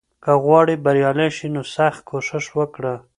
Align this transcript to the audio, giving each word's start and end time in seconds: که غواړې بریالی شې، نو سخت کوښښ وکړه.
که 0.23 0.31
غواړې 0.43 0.75
بریالی 0.85 1.29
شې، 1.35 1.47
نو 1.53 1.61
سخت 1.75 2.01
کوښښ 2.09 2.45
وکړه. 2.59 2.93